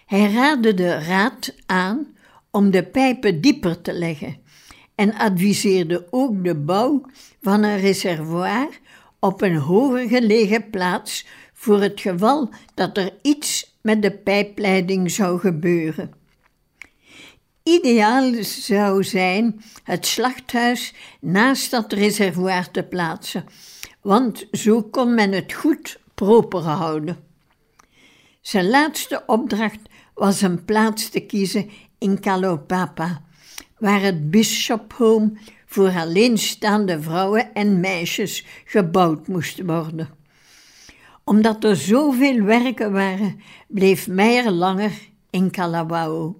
Hij 0.05 0.31
raadde 0.31 0.73
de 0.73 0.99
raad 0.99 1.55
aan 1.65 2.17
om 2.51 2.71
de 2.71 2.83
pijpen 2.83 3.41
dieper 3.41 3.81
te 3.81 3.93
leggen 3.93 4.37
en 4.95 5.13
adviseerde 5.13 6.07
ook 6.09 6.43
de 6.43 6.55
bouw 6.55 7.05
van 7.41 7.63
een 7.63 7.79
reservoir 7.79 8.67
op 9.19 9.41
een 9.41 9.55
hoger 9.55 10.07
gelegen 10.07 10.69
plaats 10.69 11.25
voor 11.53 11.81
het 11.81 12.01
geval 12.01 12.49
dat 12.73 12.97
er 12.97 13.13
iets 13.21 13.77
met 13.81 14.01
de 14.01 14.11
pijpleiding 14.11 15.11
zou 15.11 15.39
gebeuren. 15.39 16.13
Ideaal 17.63 18.33
zou 18.43 19.03
zijn 19.03 19.61
het 19.83 20.05
slachthuis 20.05 20.93
naast 21.21 21.71
dat 21.71 21.93
reservoir 21.93 22.71
te 22.71 22.83
plaatsen, 22.83 23.45
want 24.01 24.47
zo 24.51 24.81
kon 24.81 25.13
men 25.13 25.31
het 25.31 25.53
goed 25.53 25.99
proper 26.15 26.61
houden. 26.61 27.17
Zijn 28.41 28.69
laatste 28.69 29.23
opdracht 29.25 29.79
was 30.15 30.41
een 30.41 30.65
plaats 30.65 31.09
te 31.09 31.19
kiezen 31.19 31.69
in 31.97 32.19
Kalopapa, 32.19 33.21
waar 33.77 34.01
het 34.01 34.31
Bishop 34.31 34.93
Home 34.93 35.31
voor 35.65 35.89
alleenstaande 35.89 37.01
vrouwen 37.01 37.53
en 37.53 37.79
meisjes 37.79 38.45
gebouwd 38.65 39.27
moest 39.27 39.61
worden. 39.65 40.09
Omdat 41.23 41.63
er 41.63 41.75
zoveel 41.75 42.41
werken 42.41 42.91
waren, 42.91 43.39
bleef 43.67 44.07
Meijer 44.07 44.51
langer 44.51 44.91
in 45.29 45.51
Kalawao. 45.51 46.39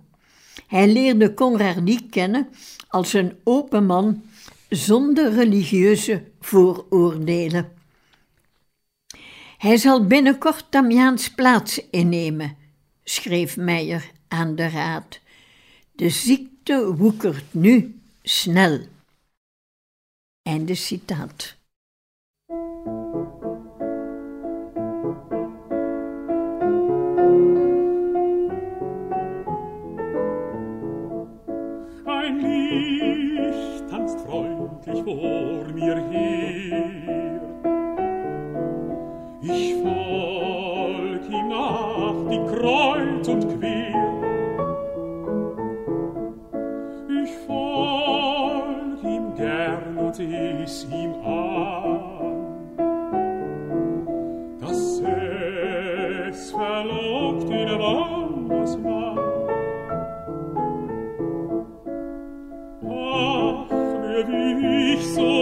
Hij 0.68 0.92
leerde 0.92 1.34
Conradi 1.34 2.10
kennen 2.10 2.48
als 2.88 3.14
een 3.14 3.38
open 3.44 3.86
man 3.86 4.24
zonder 4.70 5.34
religieuze 5.34 6.24
vooroordelen. 6.40 7.72
Hij 9.58 9.78
zal 9.78 10.06
binnenkort 10.06 10.66
Damiaans 10.70 11.30
plaats 11.34 11.90
innemen, 11.90 12.58
schreef 13.06 13.58
Meijer 13.58 14.12
aan 14.28 14.56
de 14.56 14.70
raad. 14.70 15.20
De 15.92 16.10
ziekte 16.10 16.96
woekert 16.96 17.54
nu 17.54 18.00
snel. 18.24 18.80
Einde 20.44 20.76
citaat. 20.76 21.56
Ein 32.06 32.40
Licht 32.42 33.90
tanzt 33.90 34.20
freundlich 34.20 35.04
vor 35.04 35.74
mir 35.74 36.10
her. 36.10 36.45
Kreuz 42.66 43.28
und 43.28 43.60
quer. 43.60 43.94
Ich 47.22 47.32
folg 47.46 49.04
ihm 49.04 49.36
gern 49.36 49.98
und 49.98 50.16
seh's 50.16 50.88
ihm 50.92 51.14
an, 51.24 52.00
dass 54.60 55.02
es 55.02 56.52
verlockt 56.52 57.50
ihn 57.50 57.80
wandes 57.80 58.78
Mann. 58.80 59.20
Ach, 62.88 63.70
wie 64.28 64.94
ich 64.94 65.14
so 65.14 65.35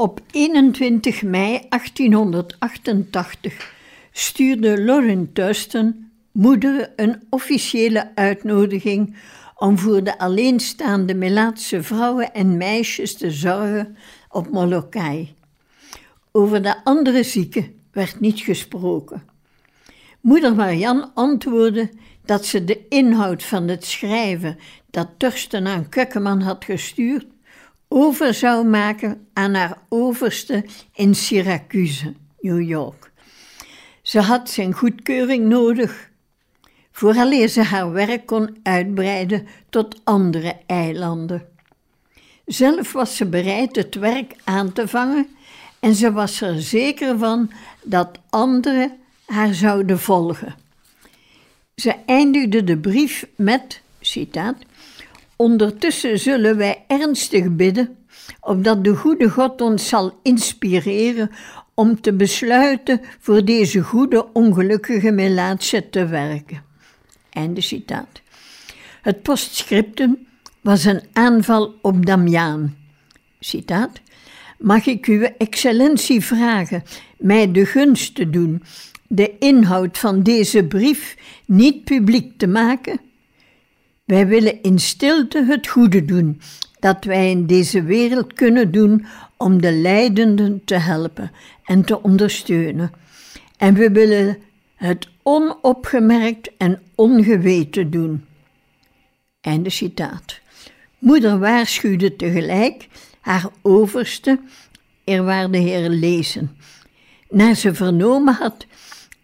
Op 0.00 0.20
21 0.30 1.22
mei 1.22 1.60
1888 1.68 3.74
stuurde 4.12 4.82
Lauren 4.82 5.32
Thurston 5.32 6.10
moeder 6.32 6.92
een 6.96 7.22
officiële 7.30 8.10
uitnodiging 8.14 9.16
om 9.54 9.78
voor 9.78 10.04
de 10.04 10.18
alleenstaande 10.18 11.14
Melaatse 11.14 11.82
vrouwen 11.82 12.34
en 12.34 12.56
meisjes 12.56 13.14
te 13.14 13.30
zorgen 13.30 13.96
op 14.28 14.50
Molokai. 14.50 15.34
Over 16.32 16.62
de 16.62 16.84
andere 16.84 17.22
zieken 17.22 17.74
werd 17.92 18.20
niet 18.20 18.40
gesproken. 18.40 19.22
Moeder 20.20 20.54
Marian 20.54 21.10
antwoordde 21.14 21.90
dat 22.24 22.46
ze 22.46 22.64
de 22.64 22.86
inhoud 22.88 23.42
van 23.42 23.68
het 23.68 23.84
schrijven 23.84 24.58
dat 24.90 25.08
Tursten 25.16 25.66
aan 25.66 25.88
Kukkeman 25.88 26.40
had 26.40 26.64
gestuurd 26.64 27.26
over 27.88 28.34
zou 28.34 28.66
maken 28.66 29.26
aan 29.32 29.54
haar 29.54 29.78
overste 29.88 30.64
in 30.94 31.14
Syracuse, 31.14 32.14
New 32.40 32.60
York. 32.60 33.10
Ze 34.02 34.20
had 34.20 34.50
zijn 34.50 34.72
goedkeuring 34.72 35.46
nodig, 35.46 36.10
vooraleer 36.92 37.48
ze 37.48 37.62
haar 37.62 37.92
werk 37.92 38.26
kon 38.26 38.56
uitbreiden 38.62 39.46
tot 39.70 40.00
andere 40.04 40.56
eilanden. 40.66 41.46
Zelf 42.46 42.92
was 42.92 43.16
ze 43.16 43.26
bereid 43.26 43.76
het 43.76 43.94
werk 43.94 44.34
aan 44.44 44.72
te 44.72 44.88
vangen 44.88 45.26
en 45.80 45.94
ze 45.94 46.12
was 46.12 46.40
er 46.40 46.62
zeker 46.62 47.18
van 47.18 47.50
dat 47.82 48.18
anderen 48.30 48.98
haar 49.26 49.54
zouden 49.54 49.98
volgen. 49.98 50.54
Ze 51.74 51.94
eindigde 52.06 52.64
de 52.64 52.78
brief 52.78 53.26
met, 53.36 53.80
citaat, 54.00 54.56
Ondertussen 55.38 56.18
zullen 56.18 56.56
wij 56.56 56.84
ernstig 56.86 57.56
bidden, 57.56 57.96
opdat 58.40 58.84
de 58.84 58.94
goede 58.94 59.30
God 59.30 59.60
ons 59.60 59.88
zal 59.88 60.18
inspireren 60.22 61.30
om 61.74 62.00
te 62.00 62.12
besluiten 62.12 63.00
voor 63.18 63.44
deze 63.44 63.82
goede 63.82 64.32
ongelukkige 64.32 65.10
Melaatse 65.10 65.90
te 65.90 66.06
werken. 66.06 66.62
Einde 67.30 67.60
citaat. 67.60 68.22
Het 69.02 69.22
postscriptum 69.22 70.26
was 70.60 70.84
een 70.84 71.02
aanval 71.12 71.74
op 71.82 72.06
Damiaan. 72.06 72.76
Citaat. 73.40 74.00
Mag 74.58 74.86
ik 74.86 75.06
uw 75.06 75.22
excellentie 75.38 76.20
vragen 76.20 76.82
mij 77.18 77.52
de 77.52 77.66
gunst 77.66 78.14
te 78.14 78.30
doen 78.30 78.62
de 79.06 79.38
inhoud 79.38 79.98
van 79.98 80.22
deze 80.22 80.64
brief 80.64 81.16
niet 81.46 81.84
publiek 81.84 82.38
te 82.38 82.46
maken? 82.46 83.00
Wij 84.08 84.26
willen 84.26 84.62
in 84.62 84.78
stilte 84.78 85.44
het 85.44 85.66
goede 85.66 86.04
doen 86.04 86.40
dat 86.80 87.04
wij 87.04 87.30
in 87.30 87.46
deze 87.46 87.82
wereld 87.82 88.32
kunnen 88.32 88.70
doen 88.70 89.06
om 89.36 89.60
de 89.60 89.72
lijdenden 89.72 90.64
te 90.64 90.74
helpen 90.74 91.30
en 91.64 91.84
te 91.84 92.02
ondersteunen. 92.02 92.90
En 93.56 93.74
we 93.74 93.90
willen 93.90 94.38
het 94.74 95.08
onopgemerkt 95.22 96.50
en 96.56 96.82
ongeweten 96.94 97.90
doen. 97.90 98.24
Einde 99.40 99.70
citaat. 99.70 100.40
Moeder 100.98 101.38
waarschuwde 101.38 102.16
tegelijk 102.16 102.88
haar 103.20 103.48
overste, 103.62 104.40
eerwaarde 105.04 105.58
heer 105.58 105.88
Lezen. 105.88 106.56
Naar 107.30 107.54
ze 107.54 107.74
vernomen 107.74 108.34
had, 108.34 108.66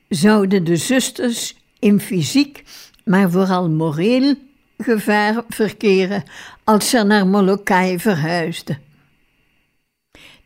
zouden 0.09 0.65
de 0.65 0.77
zusters 0.77 1.57
in 1.79 2.01
fysiek, 2.01 2.65
maar 3.05 3.31
vooral 3.31 3.71
moreel 3.71 4.35
gevaar 4.79 5.43
verkeren 5.49 6.23
als 6.65 6.91
ze 6.91 7.03
naar 7.03 7.27
Molokai 7.27 7.99
verhuisde. 7.99 8.79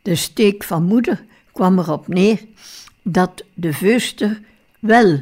De 0.01 0.15
steek 0.15 0.63
van 0.63 0.83
moeder 0.83 1.25
kwam 1.51 1.79
erop 1.79 2.07
neer 2.07 2.39
dat 3.03 3.43
de 3.53 3.73
vuster 3.73 4.39
wel 4.79 5.19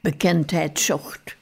bekendheid 0.00 0.80
zocht. 0.80 1.36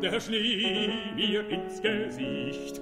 Der 0.00 0.20
Schnee 0.20 0.92
mir 1.16 1.48
ins 1.48 1.80
Gesicht. 1.80 2.80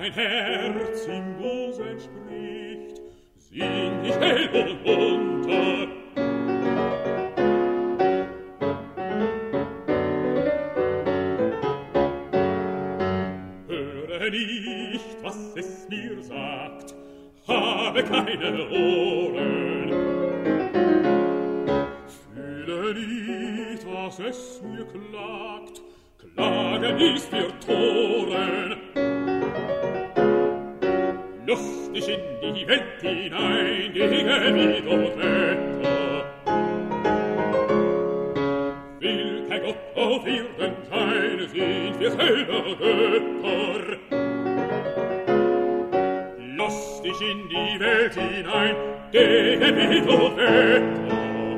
mein 0.00 0.12
Herz 0.14 1.06
im 1.08 1.36
Busen 1.36 2.00
spricht, 2.00 3.02
sing 3.36 4.02
ich 4.02 4.16
hell 4.16 4.48
und 4.48 4.82
munter. 4.82 5.88
Höre 13.68 14.30
nicht, 14.30 15.22
was 15.22 15.56
es 15.56 15.88
mir 15.90 16.22
sagt, 16.22 16.94
habe 17.46 18.02
keine 18.02 18.70
Ohren. 18.70 19.90
Fühle 22.06 22.94
nicht, 22.94 23.86
was 23.86 24.18
es 24.20 24.62
mir 24.62 24.86
klagt, 24.86 25.82
Klagen 26.34 26.98
ist 27.00 27.30
wir 27.30 27.48
Toren. 27.60 28.79
Lustig 31.50 32.06
in 32.42 32.54
die 32.54 32.68
Welt 32.68 33.00
hinein, 33.00 33.92
gegen 33.92 34.54
wie 34.54 34.82
dort 34.88 35.18
Wetter. 35.18 36.24
Will 39.00 39.48
kein 39.48 39.62
Gott 39.62 39.76
auf 39.96 40.24
Erden 40.24 40.76
sein, 40.88 41.48
sind 41.52 41.98
wir 41.98 42.10
selber 42.12 42.62
Götter. 42.78 43.98
Dich 47.02 47.20
in 47.22 47.48
die 47.48 47.80
Welt 47.80 48.14
hinein, 48.14 48.76
gegen 49.10 49.76
wie 49.76 50.00
dort 50.06 50.36
Wetter. 50.36 51.50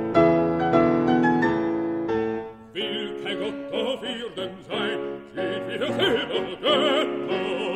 Will 2.72 3.10
kein 3.22 3.38
Gott 3.40 3.60
auf 3.74 4.02
Erden 4.02 4.54
sein, 4.66 4.98
sind 5.34 5.68
wir 5.68 5.92
selber 5.92 6.42
Götter. 6.62 7.71